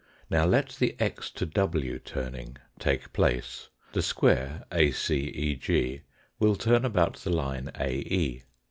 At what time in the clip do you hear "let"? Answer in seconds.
0.47-0.69